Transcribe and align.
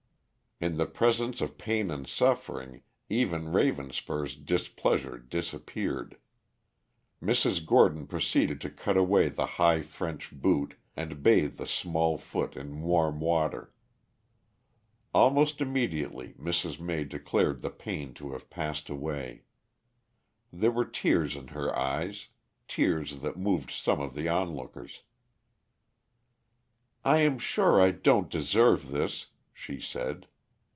In 0.63 0.77
the 0.77 0.85
presence 0.85 1.41
of 1.41 1.57
pain 1.57 1.89
and 1.89 2.05
suffering 2.07 2.83
even 3.09 3.45
Ravenspur's 3.51 4.35
displeasure 4.35 5.17
disappeared. 5.17 6.17
Mrs. 7.19 7.65
Gordon 7.65 8.05
proceeded 8.05 8.61
to 8.61 8.69
cut 8.69 8.95
away 8.95 9.29
the 9.29 9.47
high 9.57 9.81
French 9.81 10.31
boot 10.31 10.75
and 10.95 11.23
bathe 11.23 11.57
the 11.57 11.65
small 11.65 12.19
foot 12.19 12.55
in 12.55 12.83
warm 12.83 13.19
water. 13.19 13.73
Almost 15.15 15.61
immediately 15.61 16.33
Mrs. 16.39 16.79
May 16.79 17.05
declared 17.05 17.63
the 17.63 17.71
pain 17.71 18.13
to 18.13 18.33
have 18.33 18.51
passed 18.51 18.87
away. 18.87 19.45
There 20.53 20.69
were 20.69 20.85
tears 20.85 21.35
in 21.35 21.47
her 21.47 21.75
eyes 21.75 22.27
tears 22.67 23.21
that 23.21 23.35
moved 23.35 23.71
some 23.71 23.99
of 23.99 24.13
the 24.13 24.29
onlookers. 24.29 25.01
"I 27.03 27.21
am 27.21 27.39
sure 27.39 27.81
I 27.81 27.89
don't 27.89 28.29
deserve 28.29 28.89
this," 28.91 29.25
she 29.55 29.79
said. 29.81 30.27